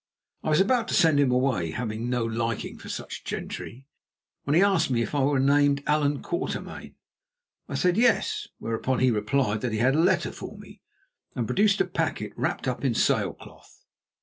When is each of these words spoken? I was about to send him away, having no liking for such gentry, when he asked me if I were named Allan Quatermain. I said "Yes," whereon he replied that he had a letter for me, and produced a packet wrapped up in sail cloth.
I 0.41 0.49
was 0.49 0.59
about 0.59 0.87
to 0.87 0.95
send 0.95 1.19
him 1.19 1.29
away, 1.31 1.69
having 1.69 2.09
no 2.09 2.25
liking 2.25 2.79
for 2.79 2.89
such 2.89 3.23
gentry, 3.23 3.85
when 4.45 4.55
he 4.55 4.63
asked 4.63 4.89
me 4.89 5.03
if 5.03 5.13
I 5.13 5.19
were 5.21 5.39
named 5.39 5.83
Allan 5.85 6.23
Quatermain. 6.23 6.95
I 7.69 7.75
said 7.75 7.97
"Yes," 7.97 8.47
whereon 8.59 8.97
he 8.97 9.11
replied 9.11 9.61
that 9.61 9.73
he 9.73 9.77
had 9.77 9.93
a 9.93 10.01
letter 10.01 10.31
for 10.31 10.57
me, 10.57 10.81
and 11.35 11.45
produced 11.45 11.81
a 11.81 11.85
packet 11.85 12.33
wrapped 12.35 12.67
up 12.67 12.83
in 12.83 12.95
sail 12.95 13.33
cloth. 13.35 13.85